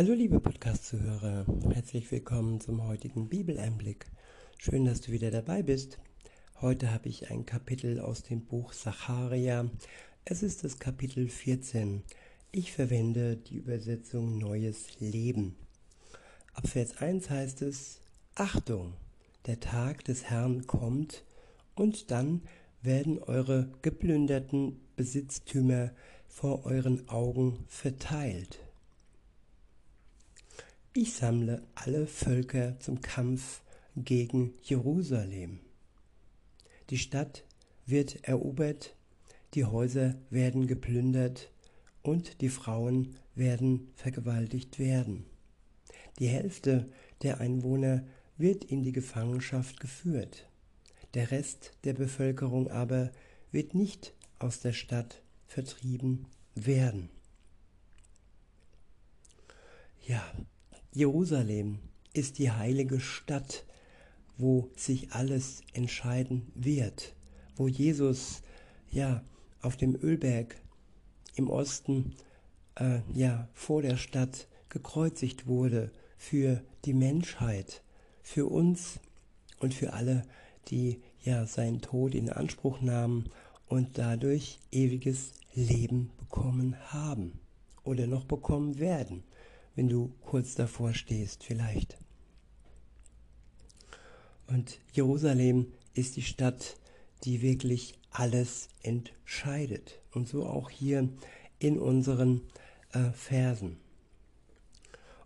Hallo 0.00 0.14
liebe 0.14 0.40
Podcast-Zuhörer, 0.40 1.44
herzlich 1.74 2.10
willkommen 2.10 2.58
zum 2.58 2.86
heutigen 2.88 3.28
Bibeleinblick. 3.28 4.06
Schön, 4.56 4.86
dass 4.86 5.02
du 5.02 5.12
wieder 5.12 5.30
dabei 5.30 5.62
bist. 5.62 5.98
Heute 6.62 6.90
habe 6.90 7.10
ich 7.10 7.30
ein 7.30 7.44
Kapitel 7.44 8.00
aus 8.00 8.22
dem 8.22 8.40
Buch 8.46 8.72
Sacharia. 8.72 9.68
Es 10.24 10.42
ist 10.42 10.64
das 10.64 10.78
Kapitel 10.78 11.28
14. 11.28 12.02
Ich 12.50 12.72
verwende 12.72 13.36
die 13.36 13.58
Übersetzung 13.58 14.38
Neues 14.38 14.98
Leben. 15.00 15.54
Ab 16.54 16.66
Vers 16.66 16.96
1 16.96 17.28
heißt 17.28 17.60
es, 17.60 18.00
Achtung, 18.36 18.94
der 19.44 19.60
Tag 19.60 20.02
des 20.06 20.24
Herrn 20.30 20.66
kommt 20.66 21.24
und 21.74 22.10
dann 22.10 22.40
werden 22.80 23.18
eure 23.18 23.68
geplünderten 23.82 24.80
Besitztümer 24.96 25.90
vor 26.26 26.64
euren 26.64 27.06
Augen 27.10 27.66
verteilt. 27.68 28.60
Ich 30.92 31.12
sammle 31.12 31.62
alle 31.76 32.08
Völker 32.08 32.76
zum 32.80 33.00
Kampf 33.00 33.62
gegen 33.94 34.54
Jerusalem. 34.64 35.60
Die 36.90 36.98
Stadt 36.98 37.44
wird 37.86 38.24
erobert, 38.24 38.96
die 39.54 39.64
Häuser 39.64 40.16
werden 40.30 40.66
geplündert 40.66 41.52
und 42.02 42.40
die 42.40 42.48
Frauen 42.48 43.14
werden 43.36 43.92
vergewaltigt 43.94 44.80
werden. 44.80 45.26
Die 46.18 46.26
Hälfte 46.26 46.90
der 47.22 47.38
Einwohner 47.38 48.04
wird 48.36 48.64
in 48.64 48.82
die 48.82 48.92
Gefangenschaft 48.92 49.78
geführt. 49.78 50.48
Der 51.14 51.30
Rest 51.30 51.70
der 51.84 51.92
Bevölkerung 51.92 52.68
aber 52.68 53.12
wird 53.52 53.76
nicht 53.76 54.12
aus 54.40 54.58
der 54.58 54.72
Stadt 54.72 55.22
vertrieben 55.46 56.26
werden. 56.56 57.10
Ja, 60.04 60.24
Jerusalem 60.92 61.78
ist 62.14 62.38
die 62.38 62.50
heilige 62.50 62.98
Stadt, 62.98 63.64
wo 64.36 64.68
sich 64.74 65.12
alles 65.12 65.62
entscheiden 65.72 66.50
wird, 66.56 67.14
wo 67.54 67.68
Jesus 67.68 68.42
ja 68.90 69.22
auf 69.62 69.76
dem 69.76 69.94
Ölberg 69.94 70.56
im 71.36 71.48
Osten 71.48 72.16
äh, 72.74 73.00
ja 73.14 73.48
vor 73.54 73.82
der 73.82 73.96
Stadt 73.96 74.48
gekreuzigt 74.68 75.46
wurde 75.46 75.92
für 76.18 76.60
die 76.84 76.94
Menschheit, 76.94 77.84
für 78.24 78.46
uns 78.46 78.98
und 79.60 79.74
für 79.74 79.92
alle, 79.92 80.24
die 80.68 81.00
ja 81.22 81.46
seinen 81.46 81.82
Tod 81.82 82.16
in 82.16 82.30
Anspruch 82.30 82.80
nahmen 82.80 83.30
und 83.68 83.96
dadurch 83.96 84.58
ewiges 84.72 85.34
Leben 85.54 86.10
bekommen 86.18 86.74
haben 86.92 87.38
oder 87.84 88.08
noch 88.08 88.24
bekommen 88.24 88.80
werden 88.80 89.22
wenn 89.74 89.88
du 89.88 90.12
kurz 90.24 90.54
davor 90.54 90.94
stehst 90.94 91.44
vielleicht. 91.44 91.98
Und 94.46 94.78
Jerusalem 94.92 95.72
ist 95.94 96.16
die 96.16 96.22
Stadt, 96.22 96.76
die 97.24 97.40
wirklich 97.42 97.94
alles 98.10 98.68
entscheidet. 98.82 100.00
Und 100.12 100.28
so 100.28 100.44
auch 100.46 100.70
hier 100.70 101.08
in 101.58 101.78
unseren 101.78 102.42
äh, 102.92 103.10
Versen. 103.12 103.76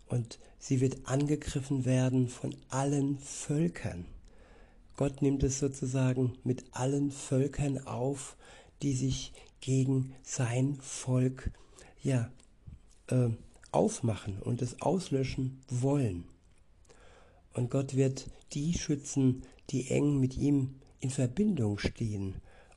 Und 0.07 0.37
sie 0.59 0.81
wird 0.81 1.07
angegriffen 1.07 1.85
werden 1.85 2.27
von 2.27 2.55
allen 2.69 3.17
Völkern. 3.17 4.05
Gott 4.95 5.21
nimmt 5.21 5.43
es 5.43 5.59
sozusagen 5.59 6.37
mit 6.43 6.65
allen 6.71 7.11
Völkern 7.11 7.79
auf, 7.79 8.37
die 8.81 8.93
sich 8.93 9.33
gegen 9.59 10.13
sein 10.21 10.77
Volk 10.81 11.51
ja, 12.03 12.29
äh, 13.07 13.29
aufmachen 13.75 14.39
und 14.41 14.61
es 14.61 14.81
auslöschen 14.81 15.59
wollen. 15.69 16.25
Und 17.53 17.69
Gott 17.69 17.95
wird 17.95 18.29
die 18.53 18.73
schützen, 18.73 19.43
die 19.69 19.89
eng 19.89 20.19
mit 20.19 20.37
ihm 20.37 20.75
in 20.99 21.09
Verbindung 21.09 21.77
stehen 21.77 22.35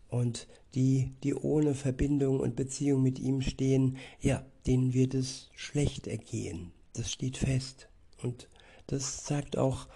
und 0.09 0.47
die, 0.75 1.13
die 1.23 1.35
ohne 1.35 1.75
Verbindung 1.75 2.41
und 2.41 2.57
Beziehung 2.57 3.03
mit 3.03 3.19
ihm 3.19 3.43
stehen, 3.43 3.97
ja, 4.21 4.45
denen 4.67 4.93
wird 4.95 5.15
es 5.15 5.51
schlecht 5.55 6.07
ergehen. 6.07 6.73
Das 6.93 7.13
steht 7.13 7.37
fest. 7.37 7.89
Und 8.23 8.49
das 8.87 9.25
sagt 9.27 9.57
auch, 9.57 9.89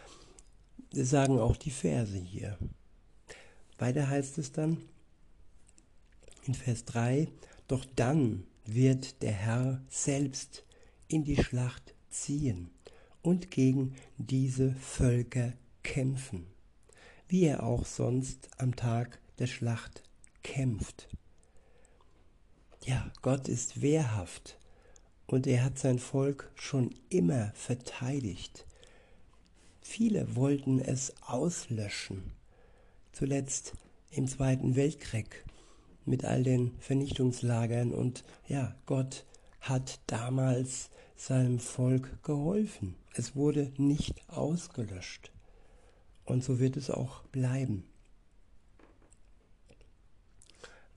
sagen 0.93 1.39
auch 1.39 1.57
die 1.57 1.71
Verse 1.71 2.17
hier. 2.17 2.59
Weiter 3.79 4.09
heißt 4.09 4.39
es 4.39 4.53
dann 4.53 4.79
in 6.45 6.55
Vers 6.55 6.85
3, 6.85 7.29
doch 7.69 7.85
dann 7.97 8.45
wird 8.65 9.23
der 9.23 9.33
Herr 9.33 9.83
selbst 9.89 10.65
in 11.13 11.25
die 11.25 11.43
Schlacht 11.43 11.95
ziehen 12.09 12.71
und 13.23 13.51
gegen 13.51 13.95
diese 14.19 14.75
Völker 14.75 15.53
kämpfen, 15.83 16.47
wie 17.29 17.45
er 17.45 17.63
auch 17.63 17.85
sonst 17.85 18.49
am 18.59 18.77
Tag 18.77 19.21
der 19.39 19.47
Schlacht 19.47 20.03
kämpft. 20.43 21.09
Ja, 22.85 23.11
Gott 23.23 23.49
ist 23.49 23.81
wehrhaft 23.81 24.59
und 25.27 25.47
er 25.47 25.65
hat 25.65 25.79
sein 25.79 25.99
Volk 25.99 26.51
schon 26.55 26.91
immer 27.09 27.53
verteidigt. 27.55 28.67
Viele 29.81 30.35
wollten 30.35 30.81
es 30.81 31.15
auslöschen, 31.23 32.33
zuletzt 33.13 33.75
im 34.11 34.27
Zweiten 34.27 34.75
Weltkrieg 34.77 35.45
mit 36.05 36.25
all 36.25 36.43
den 36.43 36.73
Vernichtungslagern 36.81 37.93
und 37.93 38.25
ja, 38.49 38.75
Gott 38.87 39.25
hat 39.61 40.01
damals 40.07 40.91
seinem 41.23 41.61
Volk 41.61 42.21
geholfen. 42.25 42.97
Es 43.15 43.37
wurde 43.37 43.71
nicht 43.77 44.29
ausgelöscht. 44.29 45.31
Und 46.25 46.43
so 46.43 46.59
wird 46.59 46.77
es 46.77 46.91
auch 46.91 47.23
bleiben. 47.27 47.85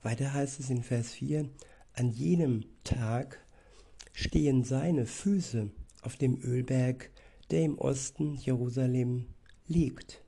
Weiter 0.02 0.34
heißt 0.34 0.58
es 0.58 0.68
in 0.68 0.82
Vers 0.82 1.12
4, 1.12 1.48
an 1.92 2.10
jenem 2.10 2.64
Tag 2.82 3.40
stehen 4.12 4.64
seine 4.64 5.06
Füße 5.06 5.70
auf 6.02 6.16
dem 6.16 6.42
Ölberg, 6.42 7.10
der 7.52 7.62
im 7.62 7.78
Osten 7.78 8.34
Jerusalem 8.34 9.26
liegt. 9.68 10.24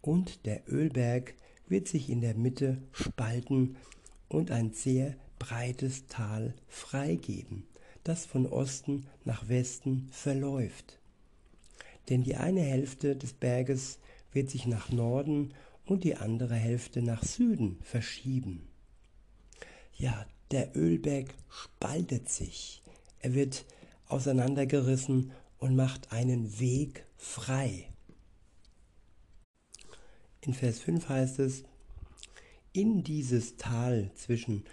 Und 0.00 0.46
der 0.46 0.62
Ölberg 0.72 1.34
wird 1.68 1.86
sich 1.86 2.08
in 2.08 2.22
der 2.22 2.34
Mitte 2.34 2.78
spalten 2.92 3.76
und 4.28 4.50
ein 4.50 4.72
sehr 4.72 5.16
breites 5.38 6.06
Tal 6.06 6.54
freigeben 6.66 7.66
das 8.04 8.26
von 8.26 8.46
Osten 8.46 9.06
nach 9.24 9.48
Westen 9.48 10.08
verläuft. 10.12 10.98
Denn 12.08 12.22
die 12.22 12.36
eine 12.36 12.60
Hälfte 12.60 13.16
des 13.16 13.32
Berges 13.32 13.98
wird 14.32 14.50
sich 14.50 14.66
nach 14.66 14.90
Norden 14.90 15.54
und 15.86 16.04
die 16.04 16.16
andere 16.16 16.54
Hälfte 16.54 17.02
nach 17.02 17.22
Süden 17.22 17.78
verschieben. 17.82 18.68
Ja, 19.96 20.26
der 20.50 20.76
Ölberg 20.76 21.34
spaltet 21.48 22.28
sich. 22.28 22.82
Er 23.20 23.34
wird 23.34 23.64
auseinandergerissen 24.08 25.32
und 25.58 25.76
macht 25.76 26.12
einen 26.12 26.60
Weg 26.60 27.06
frei. 27.16 27.88
In 30.42 30.52
Vers 30.52 30.78
5 30.80 31.08
heißt 31.08 31.38
es, 31.38 31.64
in 32.72 33.02
dieses 33.02 33.56
Tal 33.56 34.10
zwischen 34.14 34.64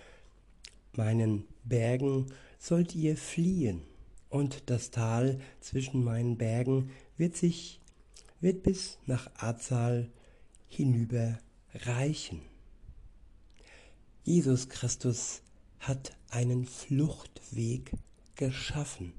meinen 0.97 1.45
Bergen 1.63 2.27
sollt 2.59 2.95
ihr 2.95 3.17
fliehen, 3.17 3.81
und 4.29 4.69
das 4.69 4.91
Tal 4.91 5.39
zwischen 5.59 6.03
meinen 6.03 6.37
Bergen 6.37 6.91
wird 7.17 7.35
sich, 7.35 7.81
wird 8.39 8.63
bis 8.63 8.97
nach 9.05 9.29
Azal 9.35 10.09
hinüber 10.69 11.37
reichen. 11.73 12.41
Jesus 14.23 14.69
Christus 14.69 15.41
hat 15.79 16.15
einen 16.29 16.65
Fluchtweg 16.65 17.91
geschaffen 18.35 19.13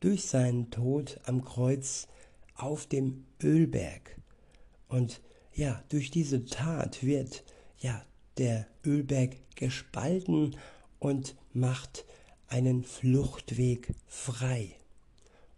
durch 0.00 0.26
seinen 0.26 0.70
Tod 0.70 1.20
am 1.24 1.44
Kreuz 1.44 2.08
auf 2.54 2.86
dem 2.86 3.24
Ölberg. 3.42 4.16
Und 4.88 5.20
ja, 5.54 5.82
durch 5.88 6.10
diese 6.10 6.44
Tat 6.44 7.04
wird 7.04 7.44
ja 7.78 8.04
der 8.36 8.66
Ölberg 8.84 9.36
gespalten 9.56 10.56
und 10.98 11.36
macht 11.52 12.04
einen 12.48 12.84
Fluchtweg 12.84 13.94
frei. 14.06 14.74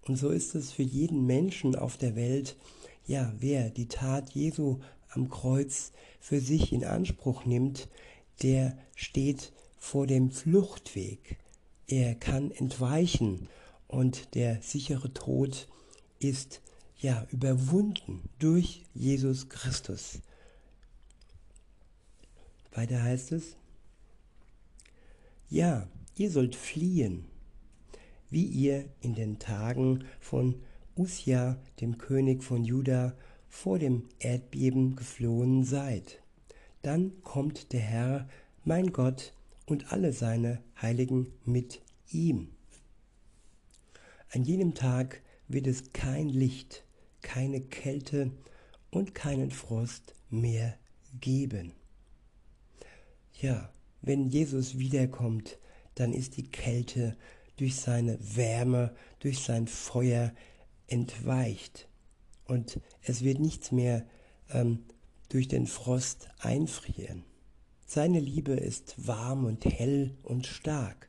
Und 0.02 0.16
so 0.16 0.30
ist 0.30 0.54
es 0.54 0.72
für 0.72 0.82
jeden 0.82 1.26
Menschen 1.26 1.76
auf 1.76 1.96
der 1.98 2.16
Welt, 2.16 2.56
ja, 3.06 3.32
wer 3.38 3.70
die 3.70 3.88
Tat 3.88 4.30
Jesu 4.30 4.80
am 5.10 5.28
Kreuz 5.28 5.92
für 6.20 6.40
sich 6.40 6.72
in 6.72 6.84
Anspruch 6.84 7.44
nimmt, 7.44 7.88
der 8.42 8.76
steht 8.94 9.52
vor 9.78 10.06
dem 10.06 10.30
Fluchtweg. 10.30 11.38
Er 11.86 12.14
kann 12.14 12.50
entweichen 12.50 13.48
und 13.86 14.34
der 14.34 14.60
sichere 14.62 15.12
Tod 15.12 15.68
ist 16.18 16.60
ja 16.98 17.26
überwunden 17.30 18.28
durch 18.38 18.84
Jesus 18.94 19.48
Christus. 19.48 20.20
Weiter 22.72 23.02
heißt 23.02 23.32
es, 23.32 23.56
ja, 25.48 25.88
Ihr 26.16 26.30
sollt 26.30 26.56
fliehen. 26.56 27.26
wie 28.30 28.44
ihr 28.44 28.84
in 29.00 29.14
den 29.14 29.38
Tagen 29.38 30.04
von 30.20 30.56
Usia, 30.96 31.58
dem 31.80 31.96
König 31.96 32.42
von 32.42 32.64
Juda, 32.64 33.14
vor 33.48 33.78
dem 33.78 34.08
Erdbeben 34.18 34.96
geflohen 34.96 35.64
seid. 35.64 36.22
Dann 36.82 37.22
kommt 37.22 37.72
der 37.72 37.80
Herr, 37.80 38.28
mein 38.64 38.92
Gott, 38.92 39.32
und 39.64 39.92
alle 39.92 40.12
seine 40.12 40.62
Heiligen 40.80 41.32
mit 41.44 41.80
ihm. 42.10 42.48
An 44.32 44.44
jenem 44.44 44.74
Tag 44.74 45.22
wird 45.46 45.66
es 45.66 45.92
kein 45.92 46.28
Licht, 46.28 46.84
keine 47.22 47.60
Kälte 47.60 48.32
und 48.90 49.14
keinen 49.14 49.50
Frost 49.50 50.14
mehr 50.30 50.76
geben. 51.20 51.72
Ja, 53.40 53.70
wenn 54.00 54.28
Jesus 54.28 54.78
wiederkommt, 54.78 55.58
dann 55.94 56.12
ist 56.12 56.36
die 56.36 56.48
Kälte 56.50 57.16
durch 57.56 57.76
seine 57.76 58.18
Wärme, 58.36 58.94
durch 59.18 59.40
sein 59.40 59.66
Feuer 59.66 60.32
entweicht. 60.86 61.88
Und 62.44 62.80
es 63.02 63.22
wird 63.22 63.40
nichts 63.40 63.72
mehr 63.72 64.06
ähm, 64.50 64.84
durch 65.28 65.48
den 65.48 65.66
Frost 65.66 66.28
einfrieren. 66.38 67.24
Seine 67.86 68.20
Liebe 68.20 68.52
ist 68.52 68.94
warm 69.06 69.44
und 69.44 69.64
hell 69.64 70.16
und 70.22 70.46
stark. 70.46 71.08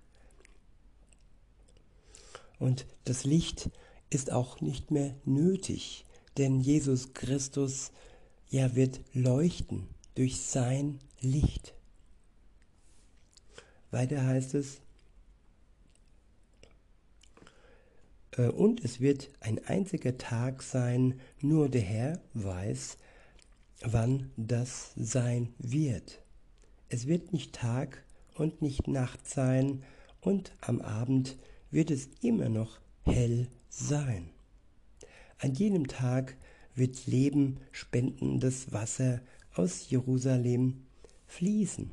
Und 2.58 2.86
das 3.06 3.24
Licht 3.24 3.70
ist 4.10 4.32
auch 4.32 4.60
nicht 4.60 4.92
mehr 4.92 5.16
nötig, 5.24 6.06
denn 6.38 6.60
Jesus 6.60 7.14
Christus 7.14 7.92
ja 8.50 8.76
wird 8.76 9.02
leuchten 9.14 9.88
durch 10.16 10.42
sein 10.42 11.00
Licht. 11.22 11.74
Weiter 13.92 14.26
heißt 14.26 14.54
es, 14.56 14.82
äh, 18.38 18.48
und 18.48 18.84
es 18.84 19.00
wird 19.00 19.30
ein 19.40 19.64
einziger 19.66 20.18
Tag 20.18 20.64
sein, 20.64 21.20
nur 21.42 21.70
der 21.70 21.82
Herr 21.82 22.22
weiß, 22.34 22.98
wann 23.82 24.32
das 24.38 24.92
sein 24.96 25.54
wird. 25.58 26.22
Es 26.90 27.08
wird 27.08 27.34
nicht 27.34 27.54
Tag 27.54 28.04
und 28.36 28.62
nicht 28.62 28.88
Nacht 28.88 29.28
sein, 29.28 29.84
und 30.22 30.52
am 30.62 30.82
Abend 30.82 31.38
wird 31.72 31.92
es 31.92 32.10
immer 32.22 32.50
noch 32.50 32.80
hell 33.06 33.48
sein. 33.70 34.30
An 35.38 35.54
jenem 35.54 35.88
Tag 35.88 36.36
wird 36.76 37.08
Leben 37.08 37.58
spendendes 37.72 38.72
Wasser 38.74 39.22
aus 39.54 39.90
Jerusalem 39.90 40.86
fließen. 41.28 41.92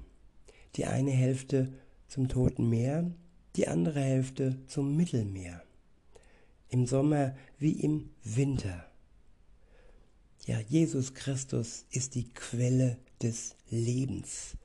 Die 0.75 0.87
eine 0.87 1.13
Hälfte 1.13 1.73
zum 2.17 2.29
Toten 2.29 2.71
Meer, 2.71 3.11
die 3.57 3.69
andere 3.69 4.01
Hälfte 4.01 4.57
zum 4.69 4.97
Mittelmeer. 4.97 5.63
Im 6.71 6.87
Sommer 6.87 7.37
wie 7.59 7.73
im 7.73 8.09
Winter. 8.25 8.87
Ja, 10.47 10.59
Jesus 10.61 11.13
Christus 11.13 11.85
ist 11.91 12.15
die 12.15 12.33
Quelle 12.33 12.97
des 13.23 13.55
Lebens. 13.69 14.57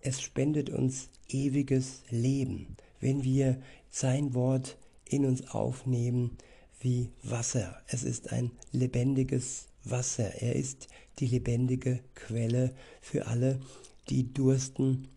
Es 0.00 0.22
spendet 0.22 0.70
uns 0.70 1.10
ewiges 1.28 2.04
Leben, 2.08 2.78
wenn 3.00 3.22
wir 3.22 3.60
sein 3.90 4.32
Wort 4.32 4.78
in 5.04 5.26
uns 5.26 5.48
aufnehmen 5.48 6.38
wie 6.80 7.10
Wasser. 7.22 7.82
Es 7.86 8.02
ist 8.02 8.32
ein 8.32 8.50
lebendiges 8.72 9.68
Wasser. 9.84 10.40
Er 10.40 10.56
ist 10.56 10.88
die 11.18 11.26
lebendige 11.26 12.00
Quelle 12.14 12.74
für 13.02 13.26
alle, 13.26 13.60
die 14.08 14.32
dursten 14.32 15.08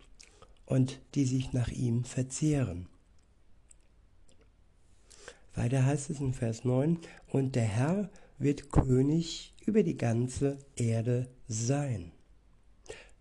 und 0.70 1.00
die 1.16 1.24
sich 1.24 1.52
nach 1.52 1.68
ihm 1.68 2.04
verzehren. 2.04 2.86
Weiter 5.52 5.84
heißt 5.84 6.10
es 6.10 6.20
in 6.20 6.32
Vers 6.32 6.64
9, 6.64 6.98
und 7.28 7.56
der 7.56 7.64
Herr 7.64 8.08
wird 8.38 8.70
König 8.70 9.52
über 9.66 9.82
die 9.82 9.96
ganze 9.96 10.58
Erde 10.76 11.28
sein. 11.48 12.12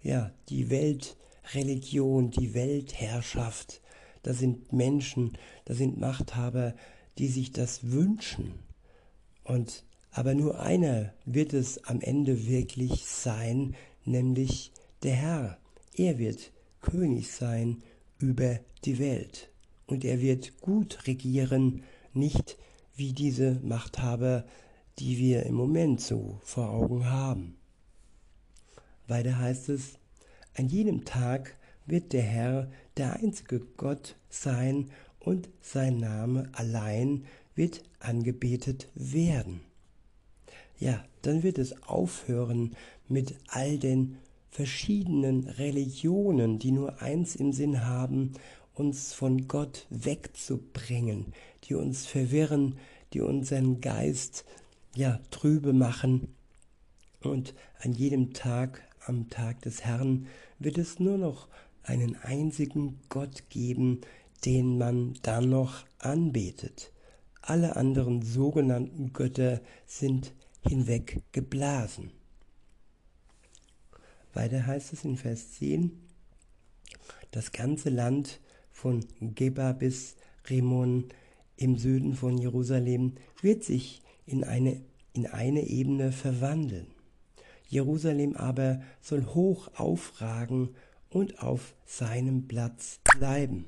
Ja, 0.04 0.31
die 0.50 0.69
Weltreligion, 0.69 2.30
die 2.30 2.54
Weltherrschaft, 2.54 3.81
da 4.22 4.34
sind 4.34 4.72
Menschen, 4.72 5.36
da 5.66 5.74
sind 5.74 6.00
Machthaber, 6.00 6.75
die 7.18 7.30
sich 7.30 7.52
das 7.52 7.92
wünschen. 7.92 8.60
Und 9.44 9.86
aber 10.12 10.36
nur 10.36 10.60
einer 10.60 11.16
wird 11.25 11.54
es 11.54 11.84
am 11.86 12.00
Ende 12.00 12.48
wirklich 12.48 13.06
sein, 13.06 13.75
nämlich 14.06 14.72
der 15.02 15.16
Herr. 15.16 15.57
Er 15.95 16.19
wird 16.19 16.52
König 16.81 17.31
sein 17.31 17.84
über 18.18 18.60
die 18.86 19.00
Welt. 19.00 19.50
Und 19.88 20.06
er 20.06 20.22
wird 20.22 20.60
gut 20.62 21.08
regieren, 21.08 21.84
nicht 22.14 22.58
wie 22.96 23.14
diese 23.14 23.60
Machthaber, 23.64 24.46
die 25.00 25.18
wir 25.18 25.44
im 25.46 25.56
Moment 25.56 26.02
so 26.02 26.40
vor 26.44 26.70
Augen 26.70 27.10
haben. 27.10 27.56
Weiter 29.08 29.40
heißt 29.40 29.70
es, 29.70 29.98
an 30.56 30.68
jenem 30.68 31.06
Tag 31.06 31.56
wird 31.86 32.14
der 32.14 32.22
Herr 32.22 32.70
der 32.98 33.14
einzige 33.14 33.60
Gott 33.78 34.16
sein 34.30 34.92
und 35.20 35.50
sein 35.62 35.98
Name 35.98 36.50
allein 36.54 37.26
wird 37.56 37.84
angebetet 38.00 38.88
werden. 38.94 39.62
Ja, 40.78 41.04
dann 41.22 41.44
wird 41.44 41.58
es 41.58 41.84
aufhören 41.84 42.76
mit 43.08 43.36
all 43.48 43.78
den 43.78 44.18
verschiedenen 44.50 45.48
Religionen, 45.48 46.60
die 46.60 46.72
nur 46.72 47.01
eins 47.01 47.36
im 47.36 47.54
Sinn 47.54 47.86
haben, 47.86 48.34
uns 48.74 49.13
von 49.13 49.48
Gott 49.48 49.86
wegzubringen, 49.90 51.34
die 51.66 51.75
uns 51.75 52.06
verwirren, 52.06 52.78
die 53.13 53.22
unseren 53.22 53.81
Geist 53.81 54.46
ja 54.96 55.19
trübe 55.31 55.74
machen. 55.74 56.34
Und 57.22 57.54
an 57.80 57.94
jedem 57.94 58.34
Tag, 58.34 58.81
am 59.06 59.30
Tag 59.30 59.62
des 59.62 59.84
Herrn, 59.84 60.28
wird 60.60 60.78
es 60.78 61.00
nur 61.00 61.18
noch 61.18 61.48
einen 61.84 62.16
einzigen 62.16 63.00
Gott 63.10 63.50
geben, 63.50 64.02
den 64.45 64.78
man 64.78 65.13
dann 65.22 65.50
noch 65.50 65.86
anbetet. 65.98 66.92
Alle 67.42 67.75
anderen 67.75 68.22
sogenannten 68.22 69.12
Götter 69.12 69.60
sind 69.86 70.34
hinweggeblasen. 70.68 72.12
Weiter 74.34 74.66
heißt 74.66 74.94
es 74.94 75.04
in 75.04 75.18
Vers 75.18 75.54
10, 75.54 75.92
das 77.31 77.52
ganze 77.52 77.90
Land 77.90 78.40
von 78.72 79.06
Geba 79.20 79.74
bis 79.74 80.16
Remon 80.46 81.10
im 81.58 81.78
Süden 81.78 82.16
von 82.16 82.38
Jerusalem 82.38 83.16
wird 83.42 83.64
sich 83.64 84.02
in 84.26 84.44
eine, 84.44 84.81
in 85.14 85.28
eine 85.28 85.68
Ebene 85.68 86.12
verwandeln. 86.12 86.88
Jerusalem 87.68 88.36
aber 88.36 88.81
soll 89.02 89.26
hoch 89.26 89.69
aufragen 89.76 90.69
und 91.09 91.42
auf 91.42 91.76
seinem 91.86 92.48
Platz 92.48 93.00
bleiben. 93.04 93.66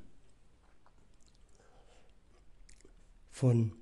Von 3.30 3.74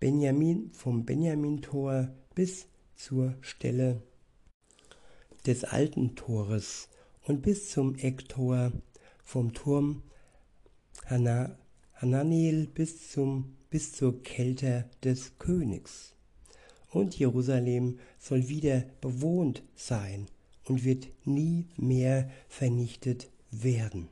Benjamin, 0.00 0.72
vom 0.72 1.04
Benjamin-Tor 1.04 2.08
bis 2.34 2.66
zur 2.96 3.34
Stelle 3.40 4.02
des 5.46 5.64
alten 5.64 6.14
Tores 6.14 6.88
und 7.24 7.42
bis 7.42 7.70
zum 7.70 7.96
Ecktor 7.96 8.72
vom 9.22 9.52
Turm 9.52 10.02
Hananiel 11.06 12.66
bis, 12.66 13.10
zum, 13.10 13.56
bis 13.70 13.92
zur 13.92 14.22
Kälte 14.22 14.88
des 15.02 15.38
Königs. 15.38 16.14
Und 16.90 17.18
Jerusalem 17.18 17.98
soll 18.18 18.48
wieder 18.48 18.84
bewohnt 19.00 19.62
sein 19.74 20.26
und 20.64 20.84
wird 20.84 21.08
nie 21.24 21.66
mehr 21.76 22.30
vernichtet 22.48 23.30
werden. 23.50 24.08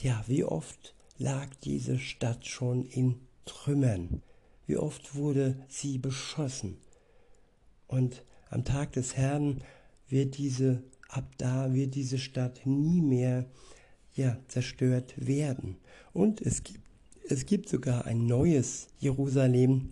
Ja, 0.00 0.24
wie 0.26 0.44
oft 0.44 0.94
lag 1.18 1.48
diese 1.62 1.98
Stadt 1.98 2.46
schon 2.46 2.84
in 2.86 3.20
Trümmern, 3.44 4.22
wie 4.66 4.76
oft 4.76 5.14
wurde 5.14 5.56
sie 5.68 5.98
beschossen. 5.98 6.78
Und 7.86 8.24
am 8.50 8.64
Tag 8.64 8.92
des 8.92 9.16
Herrn 9.16 9.62
wird 10.14 10.38
diese, 10.38 10.80
ab 11.08 11.28
da 11.38 11.74
wird 11.74 11.96
diese 11.96 12.18
Stadt 12.18 12.64
nie 12.64 13.02
mehr 13.02 13.46
ja, 14.14 14.38
zerstört 14.46 15.12
werden. 15.16 15.76
Und 16.12 16.40
es 16.40 16.62
gibt, 16.62 16.80
es 17.28 17.46
gibt 17.46 17.68
sogar 17.68 18.04
ein 18.04 18.24
neues 18.26 18.86
Jerusalem, 19.00 19.90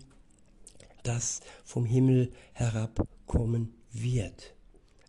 das 1.03 1.41
vom 1.65 1.85
Himmel 1.85 2.31
herabkommen 2.53 3.73
wird. 3.91 4.55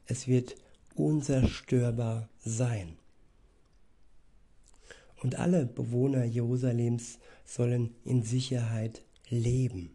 Es 0.07 0.27
wird 0.27 0.57
unzerstörbar 0.97 2.29
sein. 2.45 2.97
Und 5.23 5.37
alle 5.37 5.65
Bewohner 5.65 6.25
Jerusalems 6.25 7.21
sollen 7.45 7.95
in 8.05 8.25
Sicherheit 8.25 9.05
leben. 9.29 9.95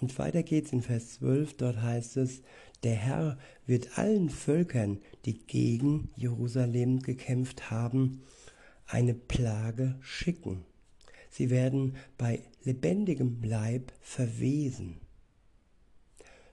Und 0.00 0.18
weiter 0.18 0.42
geht's 0.42 0.72
in 0.72 0.82
Vers 0.82 1.14
12, 1.14 1.56
dort 1.56 1.80
heißt 1.80 2.18
es, 2.18 2.42
der 2.82 2.94
Herr 2.94 3.38
wird 3.66 3.98
allen 3.98 4.30
Völkern, 4.30 5.00
die 5.24 5.38
gegen 5.38 6.10
Jerusalem 6.14 7.00
gekämpft 7.00 7.70
haben, 7.70 8.22
eine 8.86 9.14
Plage 9.14 9.96
schicken. 10.00 10.64
Sie 11.30 11.50
werden 11.50 11.96
bei 12.16 12.40
lebendigem 12.64 13.42
Leib 13.42 13.92
verwesen. 14.00 15.00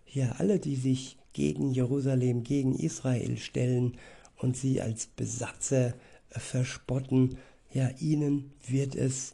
Ja, 0.08 0.34
alle, 0.34 0.60
die 0.60 0.76
sich 0.76 1.18
gegen 1.34 1.72
Jerusalem, 1.72 2.44
gegen 2.44 2.76
Israel 2.76 3.38
stellen 3.38 3.98
und 4.38 4.58
sie 4.58 4.82
als 4.82 5.08
Besatzer 5.08 5.94
verspotten, 6.30 7.38
ja, 7.72 7.90
ihnen 8.00 8.52
wird 8.68 8.96
es 8.96 9.34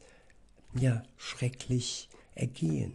ja 0.80 1.04
schrecklich 1.18 2.10
ergehen. 2.36 2.94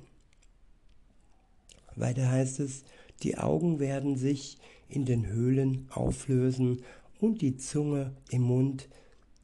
Weiter 1.96 2.30
heißt 2.30 2.60
es, 2.60 2.84
die 3.22 3.38
Augen 3.38 3.78
werden 3.78 4.16
sich 4.16 4.58
in 4.88 5.04
den 5.04 5.26
Höhlen 5.26 5.86
auflösen 5.90 6.82
und 7.20 7.40
die 7.40 7.56
Zunge 7.56 8.12
im 8.30 8.42
Mund 8.42 8.88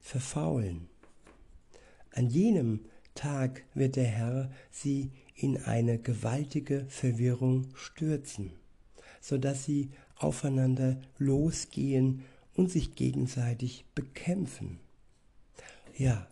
verfaulen. 0.00 0.88
An 2.12 2.28
jenem 2.28 2.80
Tag 3.14 3.64
wird 3.74 3.96
der 3.96 4.04
Herr 4.04 4.50
sie 4.70 5.10
in 5.34 5.56
eine 5.64 5.98
gewaltige 5.98 6.84
Verwirrung 6.88 7.68
stürzen, 7.74 8.52
so 9.20 9.38
dass 9.38 9.64
sie 9.64 9.90
aufeinander 10.16 11.00
losgehen 11.18 12.22
und 12.54 12.70
sich 12.70 12.94
gegenseitig 12.94 13.84
bekämpfen. 13.94 14.78
Ja, 15.96 16.26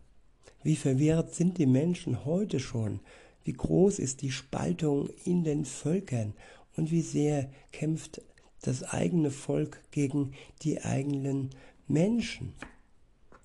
wie 0.62 0.76
verwirrt 0.76 1.34
sind 1.34 1.58
die 1.58 1.66
Menschen 1.66 2.24
heute 2.24 2.60
schon, 2.60 3.00
wie 3.44 3.52
groß 3.52 3.98
ist 3.98 4.20
die 4.22 4.30
Spaltung 4.30 5.08
in 5.24 5.44
den 5.44 5.64
Völkern 5.64 6.34
und 6.78 6.92
wie 6.92 7.02
sehr 7.02 7.50
kämpft 7.72 8.22
das 8.62 8.84
eigene 8.84 9.30
Volk 9.30 9.82
gegen 9.90 10.32
die 10.62 10.80
eigenen 10.80 11.50
Menschen. 11.88 12.54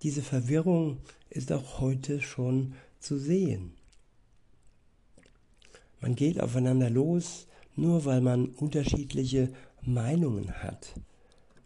Diese 0.04 0.22
Verwirrung 0.22 1.00
ist 1.30 1.52
auch 1.52 1.80
heute 1.80 2.22
schon 2.22 2.76
zu 3.00 3.18
sehen. 3.18 3.74
Man 6.00 6.16
geht 6.16 6.40
aufeinander 6.40 6.90
los, 6.90 7.48
nur 7.76 8.06
weil 8.06 8.22
man 8.22 8.50
unterschiedliche 8.50 9.52
Meinungen 9.82 10.52
hat 10.62 10.94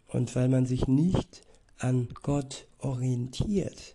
und 0.08 0.34
weil 0.34 0.48
man 0.48 0.64
sich 0.64 0.88
nicht 0.88 1.42
an 1.76 2.08
Gott 2.22 2.66
orientiert, 2.78 3.94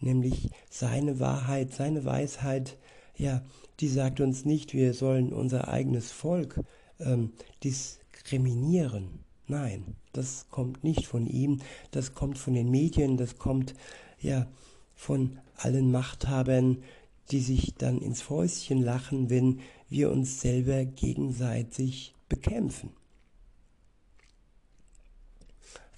nämlich 0.00 0.50
seine 0.70 1.20
Wahrheit, 1.20 1.72
seine 1.72 2.04
Weisheit, 2.04 2.78
ja, 3.16 3.42
die 3.80 3.88
sagt 3.88 4.20
uns 4.20 4.44
nicht, 4.44 4.74
wir 4.74 4.92
sollen 4.92 5.32
unser 5.32 5.68
eigenes 5.68 6.10
Volk 6.10 6.60
ähm, 7.00 7.32
diskriminieren. 7.64 9.20
Nein, 9.46 9.96
das 10.12 10.46
kommt 10.50 10.84
nicht 10.84 11.06
von 11.06 11.26
ihm, 11.26 11.60
das 11.90 12.14
kommt 12.14 12.38
von 12.38 12.54
den 12.54 12.70
Medien, 12.70 13.16
das 13.16 13.38
kommt 13.38 13.74
ja 14.20 14.46
von 14.94 15.38
allen 15.56 15.90
Machthabern, 15.90 16.82
die 17.30 17.40
sich 17.40 17.74
dann 17.74 17.98
ins 17.98 18.22
Fäustchen 18.22 18.82
lachen, 18.82 19.30
wenn 19.30 19.60
wir 19.88 20.10
uns 20.10 20.40
selber 20.40 20.84
gegenseitig 20.84 22.14
bekämpfen. 22.28 22.90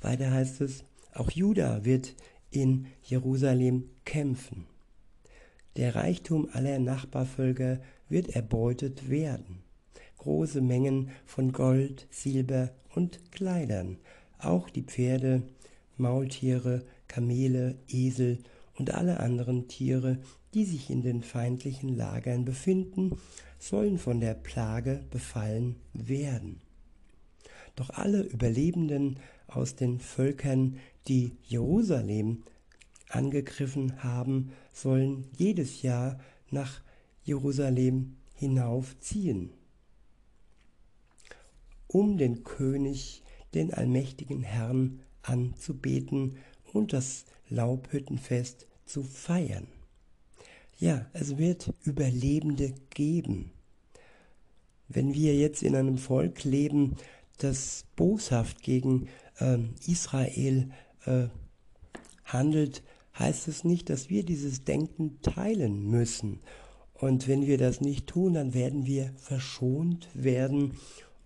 Weiter 0.00 0.30
heißt 0.30 0.60
es, 0.60 0.84
auch 1.14 1.30
Juda 1.30 1.84
wird 1.84 2.14
in 2.50 2.86
Jerusalem 3.02 3.88
kämpfen. 4.04 4.66
Der 5.76 5.94
Reichtum 5.94 6.48
aller 6.52 6.78
Nachbarvölker 6.78 7.80
wird 8.08 8.28
erbeutet 8.28 9.08
werden. 9.08 9.61
Große 10.22 10.60
Mengen 10.60 11.10
von 11.26 11.50
Gold, 11.50 12.06
Silber 12.12 12.70
und 12.94 13.32
Kleidern, 13.32 13.98
auch 14.38 14.70
die 14.70 14.84
Pferde, 14.84 15.42
Maultiere, 15.96 16.84
Kamele, 17.08 17.74
Esel 17.88 18.38
und 18.78 18.94
alle 18.94 19.18
anderen 19.18 19.66
Tiere, 19.66 20.18
die 20.54 20.64
sich 20.64 20.90
in 20.90 21.02
den 21.02 21.24
feindlichen 21.24 21.96
Lagern 21.96 22.44
befinden, 22.44 23.18
sollen 23.58 23.98
von 23.98 24.20
der 24.20 24.34
Plage 24.34 25.02
befallen 25.10 25.74
werden. 25.92 26.60
Doch 27.74 27.90
alle 27.90 28.22
Überlebenden 28.22 29.18
aus 29.48 29.74
den 29.74 29.98
Völkern, 29.98 30.76
die 31.08 31.32
Jerusalem 31.48 32.44
angegriffen 33.08 34.04
haben, 34.04 34.52
sollen 34.72 35.24
jedes 35.36 35.82
Jahr 35.82 36.20
nach 36.48 36.80
Jerusalem 37.24 38.18
hinaufziehen, 38.36 39.50
um 41.92 42.16
den 42.16 42.42
König, 42.42 43.22
den 43.54 43.72
allmächtigen 43.72 44.42
Herrn 44.42 45.00
anzubeten 45.22 46.36
und 46.72 46.92
das 46.92 47.26
Laubhüttenfest 47.48 48.66
zu 48.86 49.02
feiern. 49.02 49.66
Ja, 50.78 51.06
es 51.12 51.36
wird 51.38 51.72
Überlebende 51.84 52.74
geben. 52.90 53.52
Wenn 54.88 55.14
wir 55.14 55.36
jetzt 55.36 55.62
in 55.62 55.76
einem 55.76 55.98
Volk 55.98 56.44
leben, 56.44 56.96
das 57.38 57.84
boshaft 57.94 58.62
gegen 58.62 59.08
äh, 59.38 59.58
Israel 59.86 60.70
äh, 61.04 61.26
handelt, 62.24 62.82
heißt 63.18 63.48
es 63.48 63.64
nicht, 63.64 63.90
dass 63.90 64.10
wir 64.10 64.24
dieses 64.24 64.64
Denken 64.64 65.20
teilen 65.22 65.88
müssen. 65.88 66.40
Und 66.94 67.28
wenn 67.28 67.46
wir 67.46 67.58
das 67.58 67.80
nicht 67.80 68.06
tun, 68.06 68.34
dann 68.34 68.54
werden 68.54 68.86
wir 68.86 69.12
verschont 69.16 70.08
werden 70.14 70.72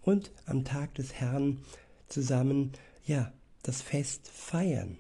und 0.07 0.31
am 0.47 0.65
Tag 0.65 0.95
des 0.95 1.15
Herrn 1.15 1.59
zusammen, 2.07 2.73
ja, 3.05 3.33
das 3.63 3.83
Fest 3.83 4.29
feiern. 4.29 4.99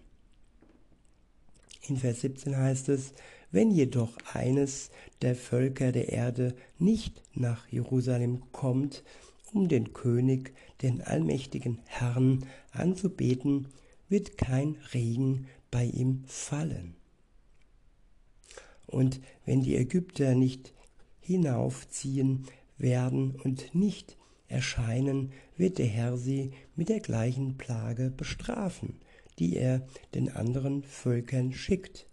In 1.88 1.96
Vers 1.96 2.22
17 2.22 2.56
heißt 2.56 2.88
es, 2.88 3.12
wenn 3.52 3.70
jedoch 3.70 4.18
eines 4.34 4.90
der 5.22 5.36
Völker 5.36 5.92
der 5.92 6.08
Erde 6.08 6.56
nicht 6.80 7.22
nach 7.34 7.68
Jerusalem 7.68 8.42
kommt, 8.50 9.04
um 9.52 9.68
den 9.68 9.92
König, 9.92 10.52
den 10.82 11.00
allmächtigen 11.00 11.78
Herrn, 11.84 12.44
anzubeten, 12.72 13.68
wird 14.08 14.36
kein 14.36 14.76
Regen 14.92 15.46
bei 15.70 15.84
ihm 15.84 16.24
fallen. 16.26 16.96
Und 18.86 19.20
wenn 19.44 19.62
die 19.62 19.76
Ägypter 19.76 20.34
nicht 20.34 20.74
hinaufziehen 21.20 22.46
werden 22.76 23.36
und 23.44 23.72
nicht 23.72 24.15
erscheinen, 24.48 25.32
wird 25.56 25.78
der 25.78 25.86
Herr 25.86 26.16
sie 26.16 26.52
mit 26.74 26.88
der 26.88 27.00
gleichen 27.00 27.56
Plage 27.56 28.10
bestrafen, 28.10 29.00
die 29.38 29.56
er 29.56 29.86
den 30.14 30.30
anderen 30.30 30.82
Völkern 30.82 31.52
schickt, 31.52 32.06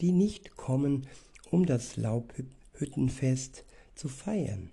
die 0.00 0.12
nicht 0.12 0.56
kommen, 0.56 1.06
um 1.50 1.66
das 1.66 1.96
Laubhüttenfest 1.96 3.64
zu 3.94 4.08
feiern. 4.08 4.70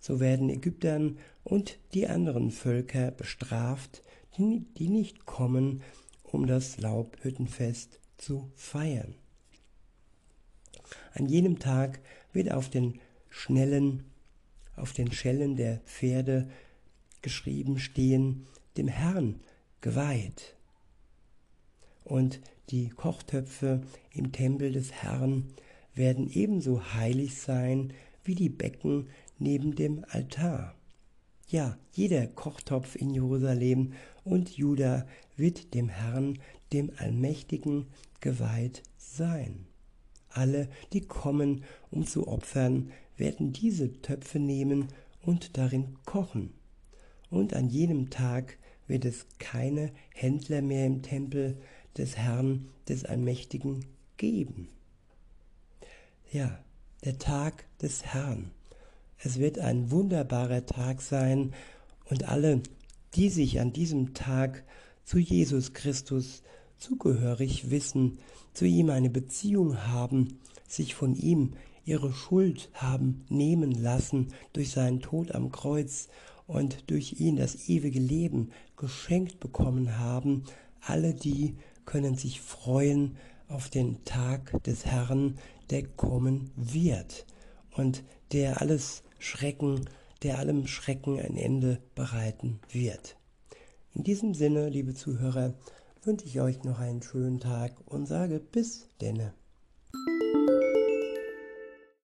So 0.00 0.20
werden 0.20 0.48
Ägyptern 0.48 1.18
und 1.44 1.78
die 1.94 2.06
anderen 2.06 2.50
Völker 2.50 3.10
bestraft, 3.10 4.02
die 4.38 4.88
nicht 4.88 5.26
kommen, 5.26 5.82
um 6.22 6.46
das 6.46 6.78
Laubhüttenfest 6.78 7.98
zu 8.16 8.50
feiern. 8.54 9.14
An 11.14 11.26
jenem 11.26 11.58
Tag 11.58 12.00
wird 12.32 12.52
auf 12.52 12.68
den 12.70 13.00
schnellen, 13.28 14.04
auf 14.78 14.92
den 14.92 15.12
Schellen 15.12 15.56
der 15.56 15.78
Pferde 15.80 16.48
geschrieben 17.22 17.78
stehen, 17.78 18.46
dem 18.76 18.88
Herrn 18.88 19.40
geweiht. 19.80 20.56
Und 22.04 22.40
die 22.70 22.88
Kochtöpfe 22.88 23.82
im 24.12 24.32
Tempel 24.32 24.72
des 24.72 24.92
Herrn 24.92 25.48
werden 25.94 26.30
ebenso 26.30 26.94
heilig 26.94 27.36
sein 27.36 27.92
wie 28.24 28.34
die 28.34 28.48
Becken 28.48 29.08
neben 29.38 29.74
dem 29.74 30.04
Altar. 30.08 30.74
Ja, 31.48 31.78
jeder 31.92 32.26
Kochtopf 32.26 32.94
in 32.94 33.10
Jerusalem 33.10 33.94
und 34.22 34.56
Juda 34.56 35.06
wird 35.36 35.72
dem 35.74 35.88
Herrn, 35.88 36.38
dem 36.72 36.90
Allmächtigen, 36.98 37.86
geweiht 38.20 38.82
sein. 38.98 39.66
Alle, 40.28 40.68
die 40.92 41.00
kommen, 41.00 41.64
um 41.90 42.06
zu 42.06 42.28
opfern, 42.28 42.92
werden 43.18 43.52
diese 43.52 44.00
Töpfe 44.00 44.38
nehmen 44.38 44.88
und 45.22 45.58
darin 45.58 45.96
kochen. 46.04 46.54
Und 47.30 47.54
an 47.54 47.68
jenem 47.68 48.10
Tag 48.10 48.56
wird 48.86 49.04
es 49.04 49.26
keine 49.38 49.92
Händler 50.14 50.62
mehr 50.62 50.86
im 50.86 51.02
Tempel 51.02 51.58
des 51.96 52.16
Herrn, 52.16 52.68
des 52.88 53.04
Allmächtigen 53.04 53.84
geben. 54.16 54.68
Ja, 56.32 56.58
der 57.04 57.18
Tag 57.18 57.64
des 57.78 58.04
Herrn. 58.04 58.50
Es 59.18 59.38
wird 59.38 59.58
ein 59.58 59.90
wunderbarer 59.90 60.64
Tag 60.64 61.02
sein 61.02 61.52
und 62.08 62.28
alle, 62.28 62.62
die 63.14 63.28
sich 63.30 63.60
an 63.60 63.72
diesem 63.72 64.14
Tag 64.14 64.64
zu 65.04 65.18
Jesus 65.18 65.72
Christus 65.72 66.42
zugehörig 66.78 67.70
wissen, 67.70 68.18
zu 68.52 68.64
ihm 68.64 68.90
eine 68.90 69.10
Beziehung 69.10 69.86
haben, 69.86 70.38
sich 70.68 70.94
von 70.94 71.14
ihm 71.14 71.54
ihre 71.88 72.12
Schuld 72.12 72.68
haben 72.74 73.24
nehmen 73.30 73.72
lassen 73.72 74.28
durch 74.52 74.70
seinen 74.70 75.00
Tod 75.00 75.32
am 75.32 75.50
Kreuz 75.50 76.08
und 76.46 76.90
durch 76.90 77.18
ihn 77.18 77.36
das 77.36 77.68
ewige 77.68 77.98
Leben 77.98 78.50
geschenkt 78.76 79.40
bekommen 79.40 79.98
haben, 79.98 80.44
alle 80.82 81.14
die 81.14 81.56
können 81.86 82.14
sich 82.14 82.42
freuen 82.42 83.16
auf 83.48 83.70
den 83.70 84.04
Tag 84.04 84.62
des 84.64 84.84
Herrn, 84.84 85.38
der 85.70 85.86
kommen 85.86 86.50
wird 86.56 87.26
und 87.74 88.04
der 88.32 88.60
alles 88.60 89.02
Schrecken, 89.18 89.88
der 90.22 90.38
allem 90.38 90.66
Schrecken 90.66 91.18
ein 91.18 91.36
Ende 91.36 91.80
bereiten 91.94 92.60
wird. 92.70 93.16
In 93.94 94.04
diesem 94.04 94.34
Sinne, 94.34 94.68
liebe 94.68 94.92
Zuhörer, 94.92 95.54
wünsche 96.02 96.26
ich 96.26 96.38
euch 96.40 96.62
noch 96.64 96.80
einen 96.80 97.02
schönen 97.02 97.40
Tag 97.40 97.72
und 97.86 98.06
sage 98.06 98.40
bis 98.40 98.88
denne. 99.00 99.32